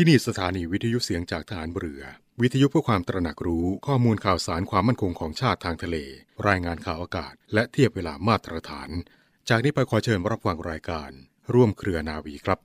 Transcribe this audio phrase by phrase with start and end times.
[0.00, 2.02] ที่นี่สถานีวิทยุเสียงจากฐานเรือ
[2.40, 5.96] วิทยุเพื่อความตระหนักรู้ข้อมูลข่าวสารความมั่นคงของชาติทางทะเล
[6.48, 8.90] รายงานข่าวอากาศ และเทียบเวลามาตรฐาน
[9.48, 11.10] จากนี้ไปขอเชิญรับฟังรายการ
[11.54, 12.58] ร่วมเครือนาวีครับ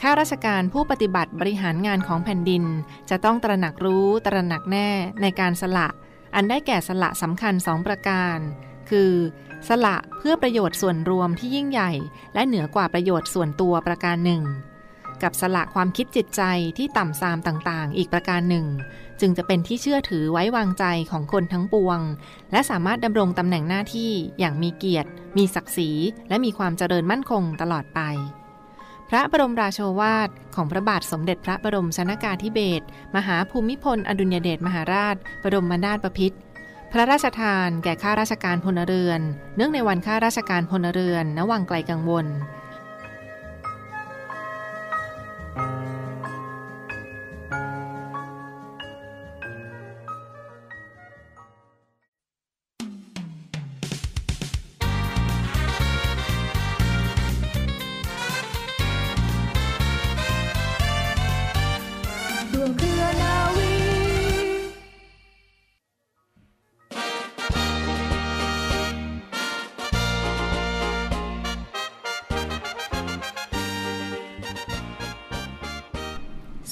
[0.00, 2.64] ข้าราชการผู้ปฏิบัติบริหารงานของแผ่นดิน
[3.10, 4.88] จะต้องตระหนักรู้ตระหนักแน่
[5.22, 5.88] ในการสละ
[6.36, 8.38] อันได้แก่สละสำคัญสองประการ
[8.90, 9.12] คือ
[9.68, 11.92] สละเพื่อประโยชน์ส่วนรวมที่ยิ่งใหญ่
[12.34, 14.42] และเหนือกว่าประโยชน์ส่วนตัวประการหนึ่ง
[15.22, 16.42] กับสละความคิดจิตใจ
[16.78, 18.66] ที่ต่ำทรามต่างๆ อีกประการหนึ่ง
[19.20, 22.00] จึงจะเป็นที่เชื่อถือไว้วางใจของคนทั้งปวง
[22.52, 25.90] และสามารถดำรงตำแหน่งหน้าที่อย่างมีเกียรติ มีศักดิ์ศรี
[26.28, 28.00] และมีความเจริญมั่นคงตลอดไป
[29.10, 32.84] พระบรมราโชวาทของพระบาทสมเด็จพระบรมชนากาธิเบศร
[33.16, 36.38] มหาภูมิพล อดุลยเดชมหาราช บรมนาถบพิตร
[36.92, 39.20] พระราชทานแก่ข้าราชการพลเรือน
[39.56, 42.26] เนื่องในวันข้าราชการพลเรือนณวังไกลกังวล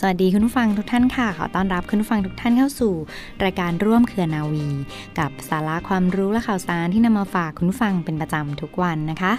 [0.08, 2.94] วัสดีคุณผู้ฟังทุกท่านค่ะ ขอต้อนรับคุณผู้ฟังทุกท่านเข้าสู่
[3.44, 4.66] รายการร่วมเครือนาวี
[5.19, 9.33] กับสาระความรู้และข่าวสารที่นำมาฝากคุณผู้ฟังเป็นประจำทุกวันนะคะ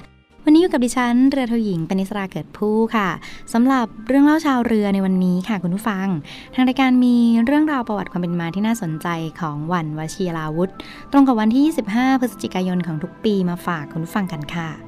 [0.44, 3.10] วันนี้อยู่กับดิฉัน เรือโทหญิงปณิสราเกิดผู้ค่ะ
[3.54, 6.08] สำหรับเรื่องเล่าชาวเรือในวันนี้ค่ะคุณผู้ฟัง
[6.54, 9.08] ทางรายการมีเรื่องราวประวัติความเป็นมาที่น่าสนใจ
[9.40, 10.72] ของวันวชิราวุธ
[11.12, 14.85] ตรงกับวันที่ 25 พฤศจิกายนของทุกปีมาฝากคุณผู้ฟังกันค่ะ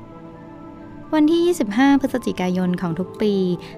[1.16, 3.34] วันที่ 25 พฤศจิกายนของทุกปี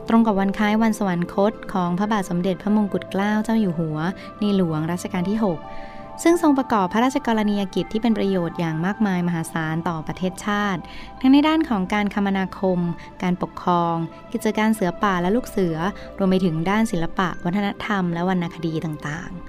[0.09, 3.97] ตรงกับวันคล้ายวันสวรรคตของพระบาทสมเด็จพระมงกุฎเกล้าเจ้าอยู่หัว
[4.39, 10.81] ในหลวงรัชกาลที่ 6 ซึ่งทรงประกอบพระราชกรณียกิจที่เป็นประโยชน์อย่างมากมายมหาศาลต่อประเทศชาติ
[11.19, 12.79] ทั้งในด้านของการคมนาคม
[13.23, 13.95] การปกครอง
[14.33, 15.77] กิจการเสือป่าและลูกเสือ
[16.17, 19.48] รวมไปถึงด้านศิลปะ วัฒนธรรม และวรรณคดีต่างๆ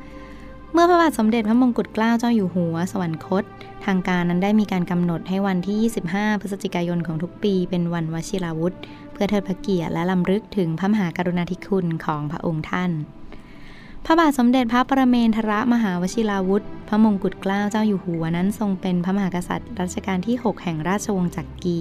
[0.72, 3.44] เมื่อพระบาทสมเด็จพระมงกุฎเกล้าเจ้าอยู่หัว สวรรคต
[3.84, 5.76] ทางการนั้นได้มีการกำหนดให้วันที่
[6.14, 8.75] 25 พฤศจิกายนของทุกปีเป็นวันวชิราวุธ
[9.12, 12.91] เพื่อเทิดพระเกียรติและลำลึกถึงพระมหากรุณาธิคุณของพระองค์ท่าน
[14.04, 21.80] พระบาทสมเด็จพระประเมนทรมหาวชิราวุธ พระมงกุฎเกล้าเจ้าอยู่หัวนั้นทรงเป็นพระมหากษัตริย์รัชกาลที่ 6 แห่งราชวงศ์จักรี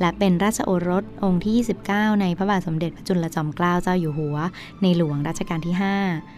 [0.00, 1.54] และเป็นราชโอรสองค์ที่
[1.88, 4.36] 29 ในพระบาทสมเด็จพระจุลจอมเกล้าเจ้าอยู่หัว
[4.82, 6.33] ในหลวงรัชกาลที่ 5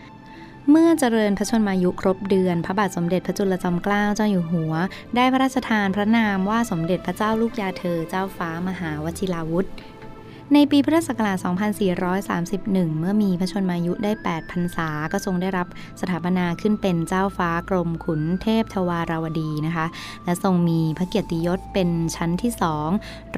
[0.70, 4.74] เมื่อเจริญพระชนมายุครบเดือน พระบาทสมเด็จพระจุลจอมเกล้าเจ้าอยู่หัว
[5.16, 9.66] ได้พระราชทานพระนามว่าสมเด็จพระเจ้าลูกยาเธอเจ้าฟ้ามหาวชิราวุธ
[10.54, 11.36] ในปีพุทธศักราช
[12.18, 15.66] 2431 เมื่อมีพระชนมายุได้ 8 พรรษา ก็ทรงได้รับ
[16.00, 19.86] สถาปนาขึ้นเป็นเจ้าฟ้ากรมขุนเทพทวาราวดีนะคะ
[20.24, 22.88] และทรงมีพระเกียรติยศเป็นชั้นที่สอง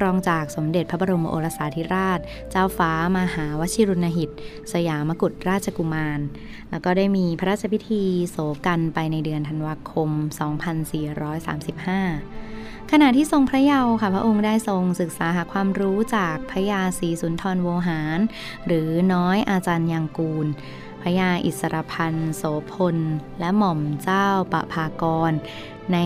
[0.01, 2.19] รองจากสมเด็จพระบรมโอรสาธิราช
[2.51, 4.29] เจ้าฟ้ามหาวชิรุณหิต
[4.73, 6.19] สยามกุฎราชกุมาร
[6.69, 18.19] แล้วก็ได้มีพระราชพิธีโศกันไปในเดือนธันวาคม 2435 ขณะที่ทรงพระเยาว์ค่ะพระองค์ได้ทรงศึกษาหาความรู้จากพระยาศรีสุนทรโวหาร
[18.65, 20.47] หรือน้อยอาจารย์ยังกูล
[21.01, 22.97] พระยาอิสรพันธ์โสพล
[23.39, 25.31] และหม่อมเจ้าปะภากร
[25.93, 25.97] ใน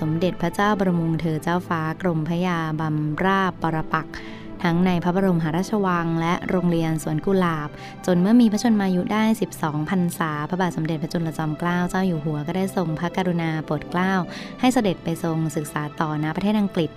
[0.00, 4.14] สมเด็จพระเจ้าบรมวงศ์เธอเจ้าฟ้ากรมพระยาบำราบปรปักษ์
[4.62, 7.68] ทั้งในพระบรมหาราชวัง และโรงเรียนสวนกุหลาบ
[8.06, 9.24] จนเมื่อมีพระชนมายุได้
[9.56, 14.12] 12พรรษา พระบาทสมเด็จพระจุลจอมเกล้าเจ้าอยู่หัวก็ได้ทรงพระกรุณาโปรดเกล้า
[14.60, 16.90] ให้เสด็จไปทรงศึกษาต่อณประเทศอังกฤษ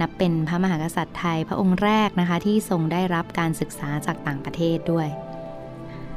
[0.00, 5.08] นับเป็นพระมหากษัตริย์ไทยพระองค์แรกนะคะที่ทรงได้รับการศึกษาจากต่างประเทศด้วย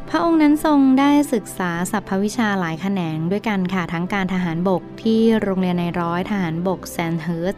[0.10, 7.56] พระองค์นั้นทรงได้ศึกษาสัพพวิชาหลายแขนงด้วยกันค่ะทั้งการทหารบกที่โรงเรียนในร้อยทหารบกแซนเฮิร์ส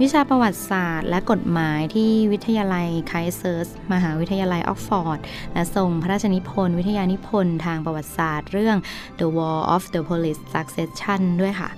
[0.00, 5.18] วิชาประวัติศาสตร์ และกฎหมายที่วิทยาลัยไครสต์เชิร์ชมหาวิทยาลัยออกซฟอร์ด
[5.54, 8.76] และทรงพระราชนิพนธ์วิทยานิพนธ์ทางประวัติศาสตร์เรื่อง
[9.20, 11.70] The War of the Polish Succession ด้วยค่ะ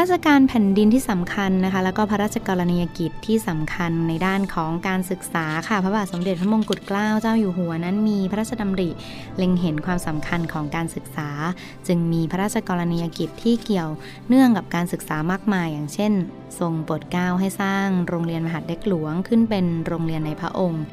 [0.00, 8.90] ราชการแผ่นดินที่สำคัญนะคะ แล้วก็พระราชกรณียกิจที่สำคัญในด้านของการศึกษาค่ะ พระบาทสมเด็จพระมงกุฎเกล้าเจ้าอยู่หัวนั้นมีพระราชดำริ
[9.36, 11.28] เล็งเห็นความสำคัญของการศึกษา
[11.86, 13.90] จึงมีพระราชกรณียกิจที่เกี่ยว
[14.28, 16.12] เนื่องกับการศึกษามากมาย อย่างเช่น
[16.58, 20.84] ทรงโปรดเกล้าให้สร้างโรงเรียนมหาดเล็กหลวงขึ้นเป็นโรงเรียนในพระองค์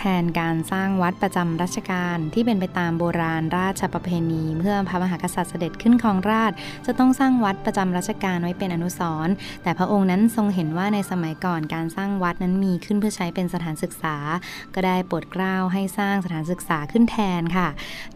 [0.00, 6.52] แทนการสร้างวัดประจำรัชกาลที่เป็นไปตามโบราณราชประเพณีเพื่อพระมหากษัตริย์เสด็จขึ้นครองราช
[6.86, 9.32] จะต้องสร้างวัดประจำรัชกาลไว้เป็นอนุสรณ์
[9.62, 14.16] แต่พระองค์นั้นทรงเห็นว่าในสมัยก่อนการสร้างวัดนั้นมีขึ้นเพื่อใช้เป็นสถานศึกษา
[14.74, 17.68] ก็ได้โปรดเกล้าให้สร้างสถานศึกษาขึ้นแทนค่ะ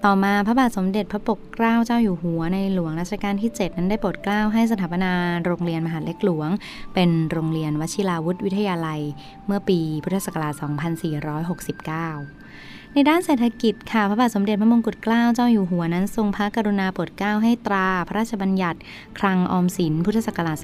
[0.05, 5.13] ต่อมาพระบาทสมเด็จพระปกเกล้าเจ้าอยู่หัวในหลวงรัชกาลที่ 7 นั้นได้โปรดเกล้าให้สถาปนา
[5.45, 6.49] โรงเรียนมหาเล็กหลวง
[6.95, 9.01] เป็นโรงเรียนวชิราวุธวิทยาลัย
[9.47, 18.79] เมื่อปีพุทธศักราช 2460 19 ในด้านเศรษฐกิจค่ะ พระบาทสมเด็จพระมงกุฎเกล้าเจ้าอยู่หัวนั้นทรงพระกรุณาโปรดเกล้าให้ตราพระราชบัญญัติ
[19.19, 20.59] คลังออมสินพุทธศักราช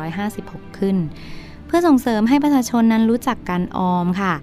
[0.00, 0.96] 2456 ขึ้น
[1.66, 4.34] เพื่อส่งเสริมให้ประชาชนนั้นรู้จักการออมค่ะ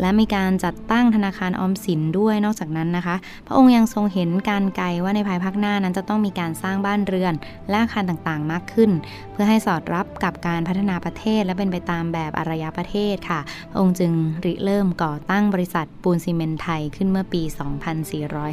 [0.00, 3.16] และมีการจัดตั้งธนาคารออมสินด้วยนอกจากนั้นนะคะ
[3.46, 7.34] พระองค์ยังทรงเห็นการไกลว่าในภายภาคหน้านั้นจะต้องมีการสร้างบ้านเรือน
[7.68, 8.90] และอาคารต่างๆมากขึ้น
[9.32, 13.40] เพื่อให้สอดรับกับการพัฒนาประเทศ และเป็นไปตามแบบอารยประเทศค่ะ
[13.70, 14.12] พระองค์จึง
[14.44, 17.42] ริเริ่มก่อตั้งบริษัทปูนซีเมนไทยขึ้นเมื่อปี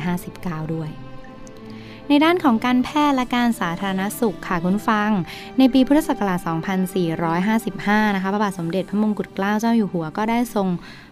[0.01, 0.91] 2459 ด้วย
[2.09, 5.09] ในด้านของการแพทย์และการสาธารณสุขค่ะคุณฟัง
[5.57, 6.39] ในปีพุทธศักราช
[7.27, 10.67] 2455 นะคะพระบาทสมเด็จพระมงกุฎเกล้าเจ้าอยู่หัวก็ได้ทรง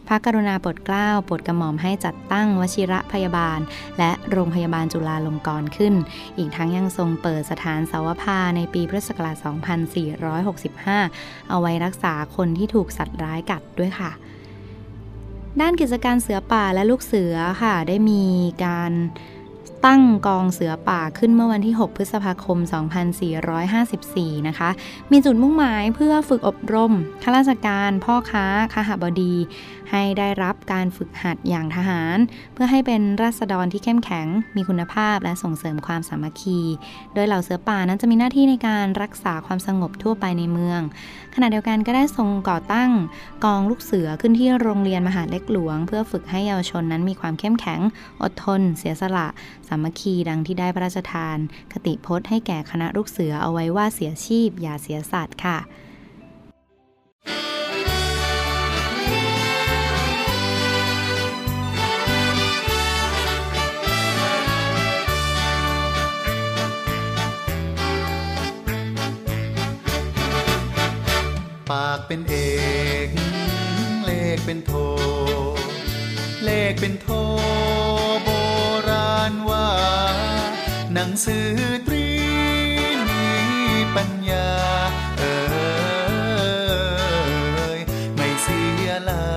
[0.08, 3.60] พระกรุณาโปรดเกล้าโปรดกระหม่อมให้จัดตั้งวชิระพยาบาล
[3.98, 5.94] และโรงพยาบาลจุฬาลงกรณ์ขึ้น
[6.38, 9.36] อีกทั้งยังทรงเปิดสถานสาวภาในปีพุทธศักราช
[10.64, 14.12] 2465 เอาไว้รักษาคนที่ถูกสัตว์ร้ายกัดด้วยค่ะ
[15.62, 18.24] ด้านกิจการเสือป่าและลูกเสือค่ะ ได้มี
[18.66, 18.92] การ
[19.86, 22.58] ตั้งกองเสือป่าขึ้นเมื่อวันที่ 6 พฤษภาคม
[23.74, 24.70] 2454 นะคะ
[25.12, 26.94] มีจุดมุ่งหมายเพื่อฝึกอบรม
[27.24, 29.36] ข้าราชการพ่อค้าคาหบดี
[29.92, 32.18] ให้ได้รับการฝึกหัดอย่างทหาร
[32.54, 36.60] เพื่อให้เป็นราษฎรที่เข้มแข็ง มีคุณภาพและส่งเสริมความสามัคคี
[37.14, 40.82] โดยเหล่าเสือป่านั้นจะมีหน้าที่ในการรักษาความสงบทั่วไปในเมือง
[41.36, 42.92] ขณะเดียวกันก็ได้ทรงก่อตั้ง
[43.46, 47.82] กองลูกเสือขึ้นที่โรงเรียนมหาเล็กหลวง เพื่อฝึกให้เยาวชนนั้นมีความเข้มแข็ง
[48.22, 51.38] อดทน เสียสละามัคคีดังที่ได้พระราชทาน
[51.74, 55.58] คติพจน์ให้แก่คณะลูกเสือเอาไว้ว่าเสียชีพอย่าเสียสัตว์ค่ะ
[71.72, 72.36] ปากเป็นเอ
[73.08, 73.10] ก
[74.06, 74.74] เลขเป็นโท
[76.44, 77.08] เลขเป็นโท
[78.24, 78.30] โบ
[78.90, 79.70] ราณว่า
[80.94, 81.50] หนังสือ
[81.88, 82.08] ตรี
[83.08, 83.26] มี
[83.96, 84.52] ปัญญา
[85.20, 85.36] เอ่
[87.78, 87.80] ย
[88.16, 89.31] ไม่เสียลา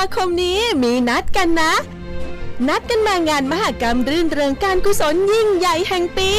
[0.00, 1.72] าคมนี้มีนัดกันนะ
[2.68, 6.30] นัดกันมางานมหกรรมรื่นเริงการกุศลยิ่งใหญ่แห่งปี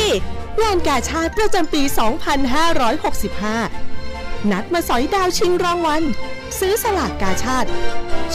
[0.62, 1.82] งานกาชาติประจำปี
[3.58, 6.04] 2565 นัดมาสอยดาวชิงรางวัล
[6.60, 7.70] ซื้อสลากกาชาติ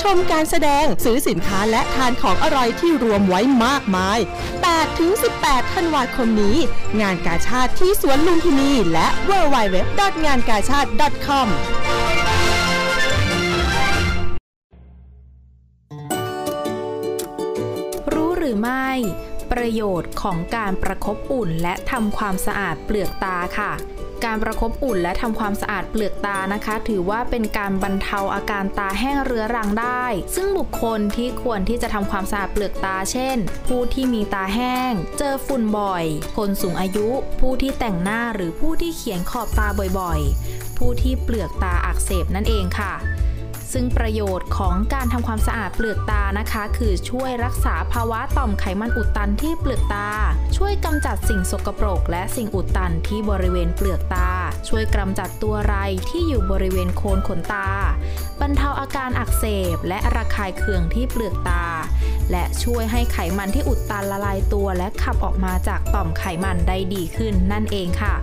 [0.00, 4.18] ชมการแสดงซื้อสินค้าและทานของอร่อยที่รวมไว้มากมาย
[4.96, 6.56] 8-18 ธันวาคมนี้
[7.00, 9.76] งานกาชาติที่สวนลุมพินีและ w w w
[10.26, 10.90] งานกาชาติ
[11.26, 11.48] .com
[18.54, 18.90] รือไม่
[19.52, 23.72] ประโยชน์ของการประคบอุ่นและทำความสะอาดเปลือกตาค่ะ
[24.24, 36.04] การประคบอุ่นและทำความสะอาดเปลือกตานะคะ ถือว่าเป็นการบรรเทาอาการตาแห้งเรื้อรังได้ ซึ่งบุคคลที่ควรที่จะทำความสะอาดเปลือกตา เช่น ผู้ที่มีตาแห้ง เจอฝุ่นบ่อย
[36.36, 37.08] คนสูงอายุ
[37.40, 39.68] ผู้ที่แต่งหน้าหรือผู้ที่เขียนขอบตา
[39.98, 42.92] บ่อยๆ ผู้ที่เปลือกตาอักเสบนั่นเองค่ะ
[43.74, 50.08] ซึ่งประโยชน์ของการทำความสะอาดเปลือกตานะคะ คือช่วยรักษาภาวะต่อมไขมันอุดตันที่เปลือกตา
[50.56, 54.30] ช่วยกำจัดสิ่งสกปรก และสิ่งอุดตันที่บริเวณเปลือกตา
[54.68, 55.74] ช่วยกำจัดตัวไร
[56.08, 57.68] ที่อยู่บริเวณโคนขนตา
[58.40, 61.64] บรรเทาอาการอักเสบ และระคายเคืองที่เปลือกตา
[62.30, 68.14] และช่วยให้ไขมันที่อุดตันละลายตัว และขับออกมาจากต่อมไขมันได้ดีขึ้นนั่นเองค่ะ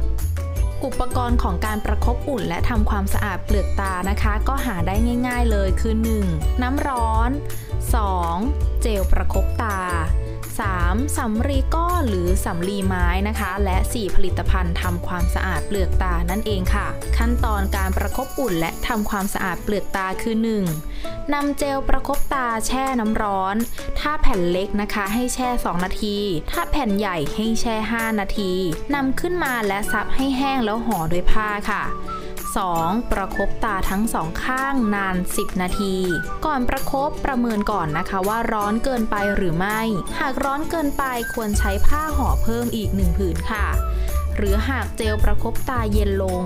[0.86, 4.96] อุปกรณ์ของการประคบอุ่นและทำความสะอาดเปลือกตานะคะ ก็หาได้
[5.28, 5.94] ง่าย ๆเลยคือ
[6.28, 6.62] 1.
[6.62, 7.30] น้ำร้อน
[8.06, 8.82] 2.
[8.82, 9.80] เจลประคบตา
[10.70, 11.18] 3.
[11.18, 16.88] สำลีก้อนหรือสำลีไม้นะคะ และ 4 ผลิตภัณฑ์ทำความสะอาดเปลือกตานั่นเองค่ะ
[17.18, 20.36] ขั้นตอนการประคบอุ่นและทำความสะอาดเปลือกตาคือ
[20.84, 21.34] 1.
[21.34, 23.56] นำเจลประคบตาแช่น้ำร้อน
[24.00, 26.18] ถ้าแผ่นเล็กนะคะให้แช่ 2 นาที
[26.52, 28.54] ถ้าแผ่นใหญ่ให้แช่ 5 นาที
[28.96, 31.84] นำขึ้นมาและซับให้แห้งแล้วห่อด้วยผ้าค่ะ
[32.60, 33.12] 2.
[33.12, 35.96] ประคบตาทั้งสองข้างนาน 10 นาที
[36.46, 39.82] ก่อนประคบประเมินก่อนนะคะว่าร้อนเกินไปหรือไม่
[40.20, 41.04] หากร้อนเกินไป
[41.34, 43.66] ควรใช้ผ้าห่อเพิ่มอีกหนึ่งผืนค่ะ
[44.36, 46.42] หรือหากเจลประคบตาเย็นลง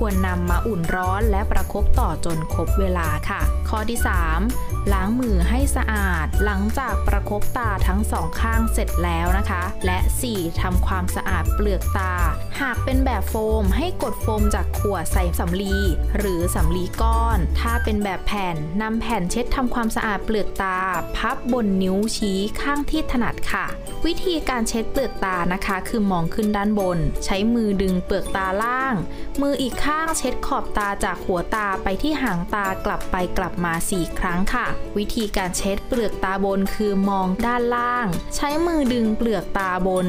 [0.00, 3.98] ควรนำมาอุ่นร้อนและประคบต่อจนครบเวลาค่ะ ข้อที่
[4.44, 9.98] 3 ล้างมือให้สะอาด หลังจากประคบตาทั้งสองข้างเสร็จแล้วนะคะ และ
[10.30, 10.60] 4.
[10.60, 12.14] ทำความสะอาดเปลือกตา
[12.60, 15.76] หากเป็นแบบโฟมให้กดโฟมจากขวดใส่สำลี
[16.18, 20.78] หรือสำลีก้อน ถ้าเป็นแบบแผ่นนำแผ่นเช็ดทำความสะอาดเปลือกตา
[21.16, 23.66] พับบนนิ้วชี้ข้างที่ถนัดค่ะ
[24.06, 28.94] วิธีการเช็ดเปลือกตานะคะ คือมองขึ้นด้านบน ใช้มือดึงเปลือกตาล่าง
[29.40, 34.66] มืออีกข้าง้างเช็ดขอบตาจากหัวตาไปที่หางตากลับไปกลับมา 4 ครั้งค่ะ
[34.96, 38.06] วิธีการเช็ดเปลือกตาบนคือมองด้านล่าง
[38.36, 40.06] ใช้มือดึงเปลือกตาบน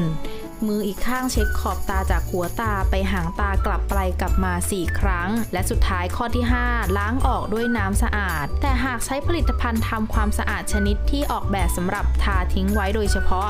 [0.68, 13.48] มืออีกข้างเช็ดขอบตาจากหัวตาไปหางตากลับไปกลับมา 4 ครั้ง และสุดท้ายข้อที่ 5 ล้างออกด้วยน้ำสะอาด แต่หากใช้ผลิตภัณฑ์ทำความสะอาดชนิดที่ออกแบบสำหรับทาทิ้งไว้โดยเฉพาะ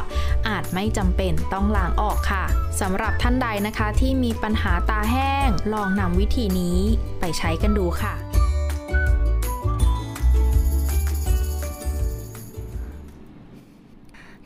[0.49, 2.45] อาจไม่จำเป็นต้องล้างออกค่ะ
[2.81, 6.79] สำหรับท่านใดนะคะที่มีปัญหาตาแห้ง ลองนำวิธีนี้
[7.21, 8.15] ไปใช้กันดูค่ะ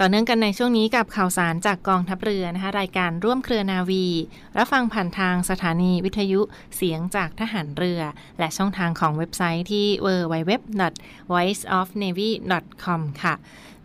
[0.00, 4.06] ต่อเนื่องกันในช่วงนี้กับข่าวสารจากกองทัพเรือนะคะรายการร่วมเครือนาวี
[4.58, 6.40] รับฟังผ่านทางสถานีวิทยุ
[6.76, 8.00] เสียงจากทหารเรือ
[8.38, 13.34] และช่องทางของเว็บไซต์ที่ www.voiceofnavy.com ค่ะ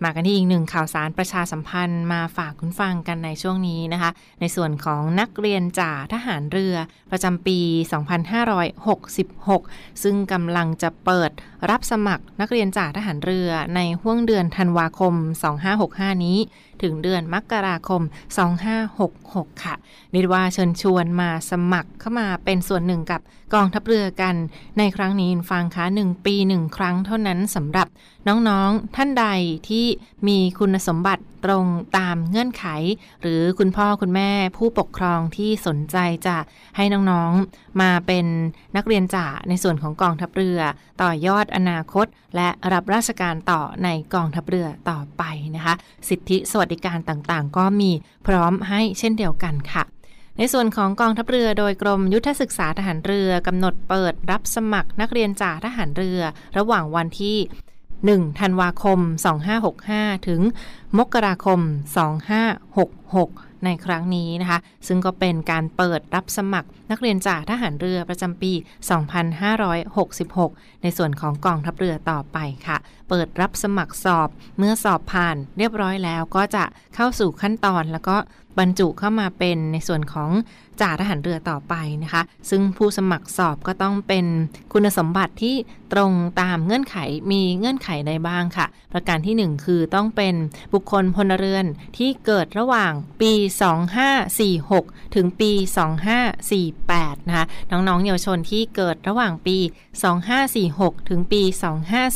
[0.03, 6.75] มากันที่อีกหนึ่งข่าวสารประชาสัมพันธ์มาฝากคุณฟังกันในช่วงนี้นะคะ ในส่วนของนักเรียนจ่าทหารเรือ
[7.11, 7.59] ประจำปี
[9.21, 11.31] 2566 ซึ่งกำลังจะเปิด
[11.69, 15.13] รับสมัครนักเรียนจ่าทหารเรือในห้วงเดือนธันวาคม
[15.69, 16.37] 2565 นี้
[16.83, 18.01] ถึงเดือนมกราคม
[18.83, 19.75] 2566 ค่ะ
[20.11, 23.21] เรียกว่าเชิญชวนมาสมัครเข้ามาเป็นส่วนหนึ่งกับ
[23.53, 24.35] กองทัพเรือกัน
[24.77, 27.87] ในครั้งนี้ฟังคะ1 ปี 1 ครั้งเท่านั้นสำหรับ
[28.27, 29.25] น้องๆท่านใด
[29.69, 29.85] ที่
[30.27, 31.65] มีคุณสมบัติตรง
[31.97, 32.65] ตามเงื่อนไข
[33.21, 35.97] หรือคุณพ่อคุณแม่ผู้ปกครองที่สนใจ
[36.27, 36.37] จะ
[36.77, 38.25] ให้น้องๆมาเป็น
[38.75, 40.59] นักเรียนจ่าในส่วนของกองทัพเรือ
[41.01, 45.23] ต่อยอดอนาคต และรับราชการต่อในกองทัพเรือต่อไป
[45.55, 45.75] นะคะ
[46.09, 47.91] สิทธิสวัสดิการต่างๆ ก็มี
[48.27, 49.83] พร้อมให้เช่นเดียวกันค่ะ
[50.37, 56.19] ในส่วนของกองทัพเรือโดยกรมยุทธศึกษาทหารเรือกำหนดเปิดรับสมัครนักเรียนจ่าทหารเรือ
[56.57, 57.37] ระหว่างวันที่
[58.27, 58.99] 1ธันวาคม
[59.63, 60.41] 2565 ถึง
[60.97, 61.59] มกราคม
[62.81, 68.51] 2566 ในครั้งนี้นะคะ ซึ่งก็เป็นการเปิดรับสมัครนักเรียนจากทหารเรือประจำปี
[69.47, 72.37] 2566 ในส่วนของกองทัพเรือต่อไป
[72.67, 72.77] ค่ะ
[73.09, 76.63] เปิดรับสมัครสอบเมื่อสอบผ่านเรียบร้อยแล้วก็จะ
[76.95, 78.17] เข้าสู่ขั้นตอนแล้วก็
[78.59, 80.29] บรรจุเข้ามาเป็นในส่วนของ
[80.81, 81.73] จ่าทหารเรือต่อไป
[82.03, 84.25] นะคะ ซึ่งผู้สมัครสอบก็ต้องเป็น
[84.73, 85.55] คุณสมบัติที่
[85.93, 86.11] ตรง
[86.41, 86.95] ตามเงื่อนไข
[87.31, 90.35] มีเงื่อนไขใดบ้างค่ะ ประการที่ 1 คือต้องเป็น
[90.73, 91.65] บุคคลพลเรือน
[91.97, 93.33] ที่เกิดระหว่างปี
[94.19, 95.51] 2546 ถึงปี
[96.39, 99.57] 2548 นะคะ น้องๆเยาวชนที่เกิดระหว่างปี
[100.33, 101.41] 2546 ถึงปี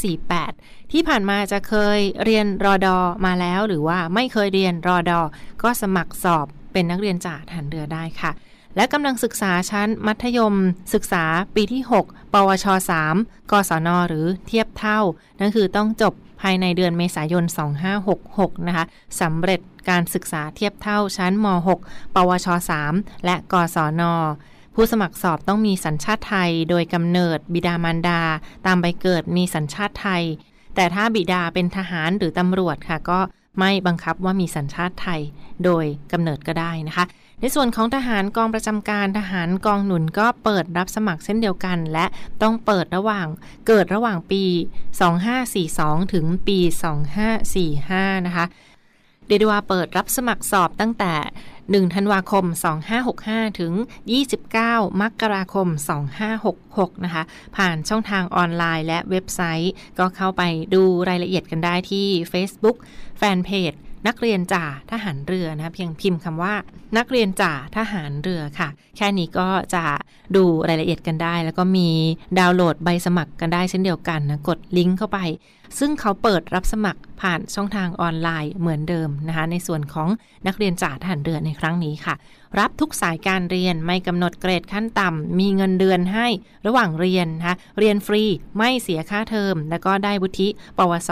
[0.10, 5.20] 2548ที่ผ่านมาจะเคยเรียนรอดอมาแล้ว หรือว่าไม่เคยเรียนรอดอ
[5.64, 8.32] ก็สมัครสอบเป็นนักเรียนจ่าทหารเรือได้ค่ะ
[8.76, 10.56] และกำลังศึกษาชั้นมัธยม
[10.94, 11.24] ศึกษา
[11.56, 12.66] ปีที่ 6 ปวช
[13.10, 15.00] 3 กศน หรือเทียบเท่า
[15.40, 17.44] นั่นคือต้องจบภายในเดือนเมษายน
[18.06, 18.86] 2566 นะคะ
[19.22, 21.48] สำเร็จการศึกษาเทียบเท่าชั้นม
[21.80, 22.48] 6 ปวช
[22.86, 24.04] 3 และกศน
[24.76, 28.22] ผู้สมัครสอบต้องมีสัญชาติไทย โดยกำเนิดบิดามารดา
[28.66, 30.24] ตามใบเกิดมีสัญชาติไทย
[30.76, 33.20] แต่ถ้าบิดาเป็นทหารหรือตำรวจค่ะก็
[33.60, 35.22] ไม่บังคับว่ามีสัญชาติไทย
[35.66, 37.06] โดยกำเนิดก็ได้นะคะ
[37.40, 42.06] ในส่วนของทหารกองประจำการทหารกองหนุนก็เปิดรับสมัครเช่นเดียวกัน และ
[42.42, 43.28] ต้องเปิดระหว่าง
[43.68, 44.44] เกิดระหว่างปี
[45.30, 46.60] 2542 ถึงปี
[47.44, 48.46] 2545 นะคะ
[49.28, 51.14] เดยวาเปิดรับสมัครสอบตั้งแต่
[51.84, 52.46] 1 ธันวาคม
[53.02, 53.74] 2565 ถึง
[54.42, 55.68] 29 มกราคม
[56.32, 57.24] 2566 นะคะ
[57.56, 62.78] ผ่านช่องทางออนไลน์และเว็บไซต์ ก็เข้าไปดูรายละเอียดกันได้ที่ Facebook
[63.20, 63.24] แฟ
[64.08, 66.54] นักเรียนจ่าทหารเรือนะเพียงพิมพ์คำว่า
[66.98, 69.84] นักเรียนจ่าทหารเรือค่ะ แค่นี้ก็จะ
[70.36, 71.90] ดูรายละเอียดกันได้ แล้วก็มี
[72.40, 75.20] ดาวน์โหลดใบสมัครกันได้เช่นเดียวกันนะกดลิงก์เข้าไป
[75.80, 80.10] ซึ่งเขาเปิดรับสมัครผ่านช่องทางออนไลน์เหมือนเดิมนะคะในส่วนของ
[80.48, 82.16] นักเรียนจ่าทหารเรือในครั้งนี้ค่ะ
[82.60, 86.28] รับทุกสายการเรียนไม่กำหนดเกรดขั้นต่ำมีเงินเดือนให้
[86.68, 88.24] ระหว่างเรียนนะคะเรียนฟรี
[88.58, 90.48] ไม่เสียค่าเทอม แล้วก็ได้วุฒิ
[90.78, 91.12] ปวส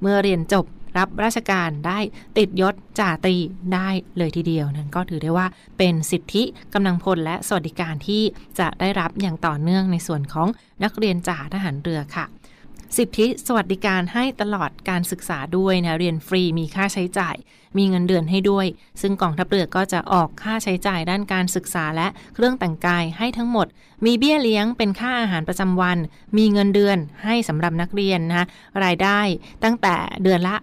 [0.00, 0.64] เมื่อเรียนจบ
[0.98, 1.98] รับราชการได้
[2.38, 3.36] ติดยศจ่าตรี
[3.74, 5.46] ได้เลยทีเดียว นั้นก็ถือได้ว่า
[5.78, 6.42] เป็นสิทธิ
[6.74, 8.22] กำลังพลและสวัสดิการที่
[8.58, 10.48] จะได้รับอย่างต่อเนื่องในส่วนของ
[10.84, 12.26] นักเรียนจ่าทหารเรือค่ะ
[12.96, 17.36] สิทธิสวัสดิการให้ตลอดการศึกษาด้วยนะเรียนฟรีมีค่าใช้จ่าย
[17.78, 18.66] มีเงินเดือนให้ด้วย
[19.00, 23.66] ซึ่งกองทัพเรือก็จะออกค่าใช้จ่ายด้านการศึกษาและเครื่องแต่งกายให้ทั้งหมด
[24.04, 25.98] มีเบี้ยเลี้ยงเป็นค่าอาหารประจำวัน
[26.36, 28.46] มีเงินเดือนให้สำหรับนักเรียนนะ
[28.84, 29.20] รายได้
[29.64, 30.56] ตั้งแต่เดือนละ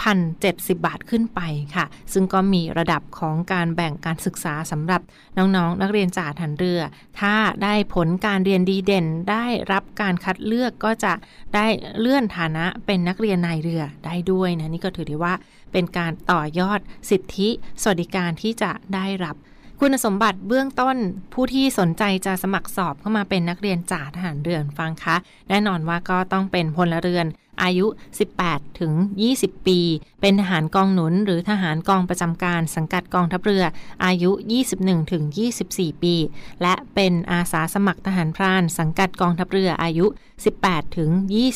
[0.00, 1.40] 3,070 บาทขึ้นไป
[1.74, 5.00] ค่ะ ซึ่งก็มีระดับของการแบ่งการศึกษาสำหรับ
[5.38, 6.80] น้องๆนักเรียนจ่าทันเรือ
[7.20, 11.12] ถ้าได้ผลการเรียนดีเด่นได้รับการคัดเลือกก็จะ
[11.54, 11.66] ได้
[11.98, 15.34] เลื่อนฐานะเป็นนักเรียนนายเรือได้ด้วยนะนี่ก็ถือได้ว่า
[15.72, 17.48] เป็นการต่อยอดสิทธิ
[17.82, 19.36] สวัสดิการที่จะได้รับ
[19.80, 20.96] คุณสมบัติเบื้องต้น
[21.32, 25.16] ผู้ที่สนใจจะสมัครสอบเข้ามาเป็นนักเรียนจ่าทหารเรือนฟังคะ
[25.48, 27.26] แน่นอนว่าก็ต้องเป็นพลเรือน
[27.62, 27.86] อายุ
[28.32, 28.92] 18 ถึง
[29.30, 29.80] 20 ปี
[30.20, 33.64] เป็นทหารกองหนุนหรือทหารกองประจำการสังกัดกองทัพเรือ
[34.04, 34.30] อายุ
[34.72, 35.24] 21 ถึง
[35.62, 36.14] 24 ปี
[36.62, 40.06] และเป็นอาสาสมัครทหารพราน สังกัดกองทัพเรืออายุ
[40.52, 41.10] 18 ถึง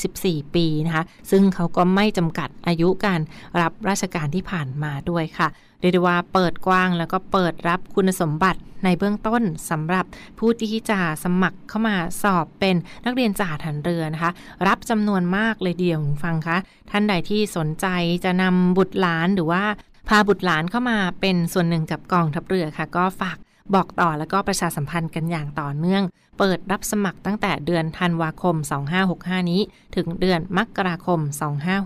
[0.04, 3.20] 24 ปีนะคะ ซึ่งเขาก็ไม่จำกัดอายุการ
[3.60, 5.48] รับราชการที่ผ่านมาด้วยค่ะ
[5.80, 10.04] เรียกได้ว่าเปิดกว้างแล้วก็เปิดรับคุณสมบัติในเบื้องต้นสำหรับ
[10.38, 14.32] ผู้ที่จะสมัครเข้ามาสอบเป็นนักเรียนจ่าทันเรือนะคะ
[14.66, 16.56] รับจำนวนมากเลยเดียวฟังคะ
[16.90, 17.86] ท่านใดที่สนใจ
[18.24, 19.62] จะนำบุตรหลานหรือว่า
[20.08, 23.38] พาบุตรหลานเข้ามาเป็นส่วนหนึ่งกับกองทัพเรือค่ะ ก็ฝาก
[23.74, 26.02] บอกต่อแล้วก็ประชาสัมพันธ์กันอย่างต่อเนื่อง
[26.38, 28.56] เปิดรับสมัครตั้งแต่เดือนธันวาคม
[29.02, 29.60] 2565 นี้
[29.96, 31.20] ถึงเดือนมกราคม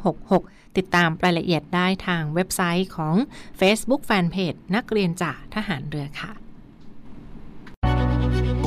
[0.04, 3.14] 2566 ติดตามรายละเอียดได้ทางเว็บไซต์ของ
[3.60, 6.32] Facebook Fanpage นักเรียนจ่าทหารเรือค่ะ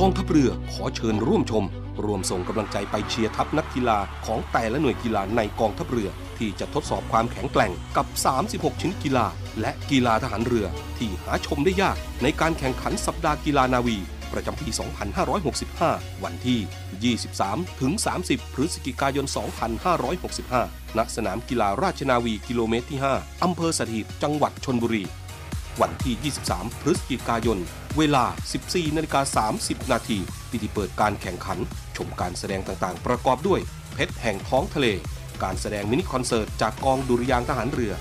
[0.04, 1.64] องทัพเรือขอเชิญร่วมชม
[2.04, 8.06] รวมส่งกำลังใจไปเชียร์ทัพนักกีฬาของแต่ละหน่วยกีฬาในกองทัพเรือ ที่จะทดสอบความแข็งแกร่งกับ
[8.44, 9.26] 36ชนิดกีฬา
[9.60, 10.66] และกีฬาทหารเรือ
[10.98, 13.98] ที่หาชมได้ยากในการแข่งขันสัปดาห์กีฬานาวี
[14.32, 14.68] ประจำปี
[15.46, 17.92] 2565 วันที่ 23 ถึง
[18.24, 19.26] 30 พฤศจิกายน
[20.10, 25.04] 2565 ณ สนามกีฬาราชนาวีกิโลเมตรที่ 5 อำเภอสถิต จังหวัดชนบุรี
[25.80, 27.58] วันที่ 23 พฤศจิกายน
[27.98, 28.24] เวลา
[28.60, 30.18] 14นาฬิกา30 นาที
[30.50, 31.58] พิธีเปิดการแข่งขัน
[31.96, 33.60] ชมการแสดงต่างๆ ประกอบด้วย
[33.94, 34.86] เพชรแห่งท้องทะเล
[35.42, 37.94] การแสดงมินิคอนเสิร์ตจากกองดุริยางทหารเรือ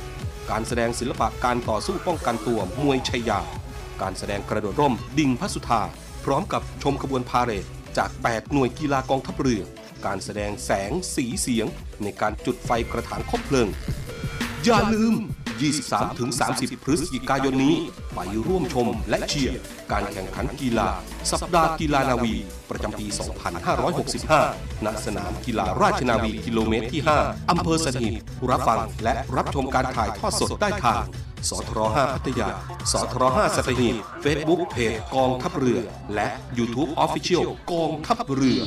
[0.51, 3.39] การแสดงศิลปะการต่อสู้ป้องกันตัวมวยชัยยา
[4.01, 5.81] การแสดงกระโดดร่ม ดิ่งพระสุธา
[6.31, 7.65] พร้อมกับชมขบวนพาเหรด
[7.97, 9.61] จาก 8 หน่วยกีฬากองทัพเรือ
[10.05, 11.67] การแสดงแสงสีเสียง
[12.03, 13.67] ในการจุดไฟกระถางคบเพลิง
[14.65, 15.13] อย่าลืม
[15.99, 17.75] 23-30 พฤศจิกายนนี้
[18.15, 19.57] ไปร่วมชมและเชียร์
[19.91, 20.89] การแข่งขันกีฬา
[21.31, 22.33] สัปดาห์กีฬานาวี
[22.69, 23.05] ประจำปี
[23.95, 28.15] 2565 ณ สนามกีฬาราชนาวีกิโลเมตรที่ 5 อำเภอสัตหีบ
[28.49, 31.03] รับฟังและรับชมการถ่ายทอดสดได้ทาง
[31.49, 32.49] สทร5พัทยา
[32.91, 35.81] สทร5สัตหีบเฟซบุ๊กเพจกองทัพเรือ
[36.15, 38.61] และ YouTube Official กองทัพเรือ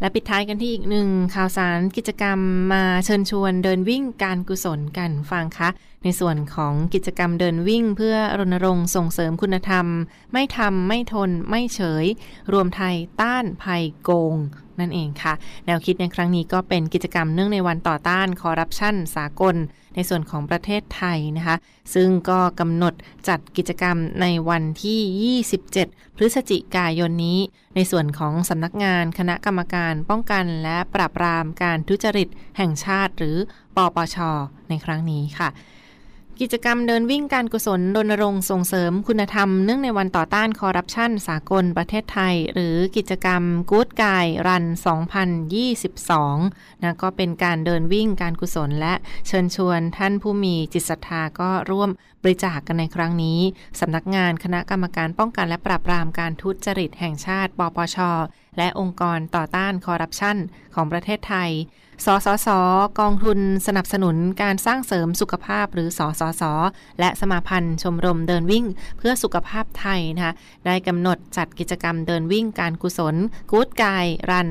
[0.00, 2.38] และปิดท้ายกันที่อีกหนึ่งข่าวสารกิจกรรม
[2.72, 5.68] มาเชิญชวนเดินวิ่งการกุศลกันฟังคะ
[6.04, 9.86] ในส่วนของกิจกรรมเดินวิ่งเพื่อรณรงค์ส่งเสริมคุณธรรม
[10.32, 12.04] ไม่ทำไม่ทนไม่เฉย
[12.52, 14.36] รวมไทยต้านภัยโกง
[14.80, 15.34] นั่นเองค่ะ
[15.66, 19.56] แนวคิดในครั้งนี้ก็เป็นกิจกรรมเนื่องในวันต่อต้านคอร์รัปชันสากล
[19.94, 21.56] ในส่วนของประเทศไทยนะคะ
[21.94, 22.94] ซึ่งก็กำหนด
[23.28, 27.38] จัดกิจกรรมในวันที่ 27 พฤศจิกายนนี้
[27.74, 33.36] ในส่วนของสำนักงานคณะกรรมการป้องกันและปราบปรามการทุจริตแห่งชาติหรือ
[33.76, 34.16] ปปช
[34.68, 35.48] ในครั้งนี้ค่ะ
[36.42, 44.64] กิจกรรมเดินวิ่งการกุศลรณรงค์ส่งเสริมคุณธรรม เนื่องในวันต่อต้านคอร์รัปชันสากลประเทศไทย หรือกิจกรรม Good Guy Run
[45.58, 48.94] 2022นะก็เป็นการเดินวิ่งการกุศลและ
[49.26, 51.90] เชิญชวนท่านผู้มีจิตศรัทธาก็ร่วม
[52.22, 53.40] บริจาคกกันในครั้งนี้
[53.80, 57.96] สำนักงานคณะกรรมการป้องกันและปราบปรามการทุจริตแห่งชาติ ปปช
[58.58, 60.36] และองค์กรต่อต้านคอร์รัปชัน
[60.74, 61.50] ของประเทศไทย
[62.06, 62.48] สสส
[63.00, 66.42] กองทุนสนับสนุนการสร้างเสริมสุขภาพหรือสสส
[67.00, 68.64] และสมาพันธ์ชมรมเดินวิ่ง
[68.98, 70.34] เพื่อสุขภาพไทยนะคะ
[70.66, 73.16] ได้กำหนดจัดกิจกรรมเดินวิ่งการกุศล
[73.50, 74.48] กู๊ดกายรัน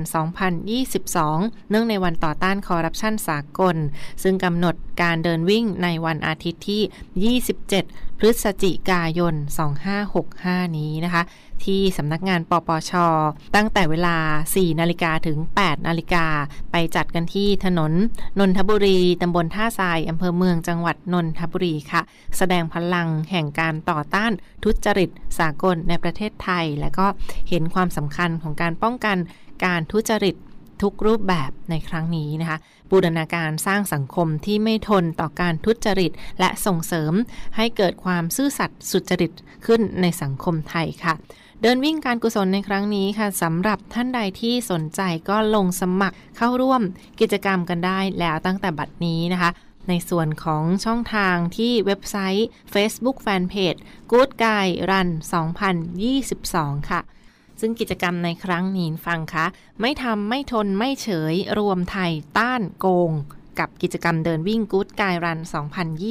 [0.84, 3.76] 2022 เนื่องในวันต่อต้านคอร์รัปชันสากล
[4.24, 9.34] ซึ่งกำหนด การเดินวิ่งในวันอาทิตย์ที่ 27 พฤศจิกายน
[10.06, 11.24] 2565 นี้นะคะ
[11.66, 12.92] ที่สำนักงานปปช
[13.56, 14.18] ตั้งแต่เวลา
[14.50, 16.26] 4 นาฬิกาถึง 8 นาฬิกา
[16.72, 17.92] ไปจัดกันที่ถนน
[18.40, 22.02] นนทบุรี ตำบลท่าทรายอำเภอเมืองจังหวัดนนทบุรีค่ะ
[22.38, 24.32] แสดงพลังแห่งการต่อต้าน
[24.64, 27.08] ทุจริตสากลในประเทศไทย และก็
[27.50, 29.18] เห็นความสำคัญของการป้องกัน
[29.66, 30.36] การทุจริต
[30.82, 32.58] ทุกรูปแบบในครั้งนี้นะคะ
[32.92, 37.13] บูรณาการสร้างสังคมที่ไม่ทนต่อการทุจริต และส่งเสริม
[37.56, 39.32] ให้เกิดความซื่อสัตย์สุจริต
[39.66, 41.13] ขึ้นในสังคมไทยค่ะ
[41.62, 46.82] เดินวิ่งการกุศลในครั้งนี้ค่ะสำหรับท่านใดที่สนใจก็ลงสมัครเข้าร่วม
[47.20, 49.50] กิจกรรมกันได้แล้วตั้งแต่บัดนี้นะคะ
[49.90, 53.80] ในส่วนของช่องทางที่เว็บไซต์ Facebook Fanpage
[54.12, 55.10] Good Guy Run
[56.00, 57.02] 2022 ค่ะ
[57.60, 59.46] ซึ่งกิจกรรมในครั้งนี้ฟังคะ
[59.82, 63.12] ไม่ทำไม่ทนไม่เฉย รวมไทยต้านโกง
[63.60, 65.39] กับกิจกรรมเดินวิ่งกู๊ดกายรัน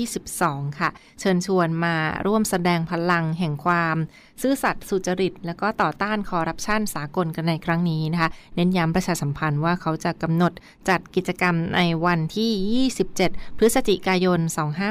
[0.03, 3.97] 2022 ค่ะ เชิญชวนมาร่วมแสดงพลังแห่งความ
[4.43, 10.53] ซื่อสัตย์สุจริต และก็ต่อต้านคอร์รัปชันสากลกันในครั้งนี้นะคะ เน้นย้ำประชาสัมพันธ์ว่าเขาจะกำหนด
[10.89, 12.87] จัดกิจกรรมในวันที่
[13.29, 14.41] 27 พฤศจิกายน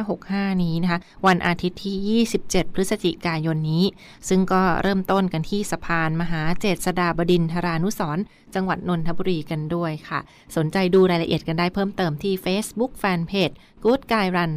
[0.05, 3.83] 2565 นี้นะคะ วันอาทิตย์ที่ 27 พฤศจิกายนนี้
[4.29, 8.19] ซึ่งก็เริ่มต้นกันที่สะพานมหาเจษฎาบดินทรานุสร
[8.55, 10.19] จังหวัดนนทบุรีกันด้วยค่ะ
[10.55, 14.51] สนใจดูรายละเอียดกันได้เพิ่มเติมที่ Facebook Fanpage Good Guy Run